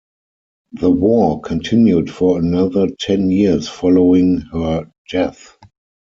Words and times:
The 0.71 0.89
war 0.89 1.41
continued 1.41 2.09
for 2.09 2.39
another 2.39 2.87
ten 2.99 3.29
years 3.29 3.67
following 3.69 4.41
her 4.51 4.89
death. 5.11 5.59